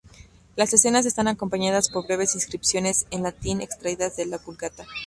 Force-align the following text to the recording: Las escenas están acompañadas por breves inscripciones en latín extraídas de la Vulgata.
Las 0.55 0.73
escenas 0.73 1.05
están 1.05 1.27
acompañadas 1.27 1.91
por 1.91 2.07
breves 2.07 2.33
inscripciones 2.33 3.05
en 3.11 3.21
latín 3.21 3.61
extraídas 3.61 4.17
de 4.17 4.25
la 4.25 4.39
Vulgata. 4.39 4.83